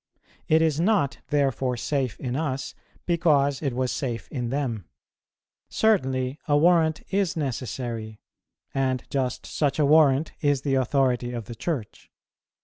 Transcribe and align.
It 0.47 0.63
is 0.63 0.79
not 0.79 1.19
therefore 1.27 1.77
safe 1.77 2.19
in 2.19 2.35
us, 2.35 2.73
because 3.05 3.61
it 3.61 3.75
was 3.75 3.91
safe 3.91 4.27
in 4.31 4.49
them. 4.49 4.85
Certainly 5.69 6.39
a 6.47 6.57
warrant 6.57 7.03
is 7.11 7.37
necessary; 7.37 8.19
and 8.73 9.03
just 9.11 9.45
such 9.45 9.77
a 9.77 9.85
warrant 9.85 10.31
is 10.41 10.63
the 10.63 10.73
authority 10.73 11.33
of 11.33 11.45
the 11.45 11.53
Church. 11.53 12.09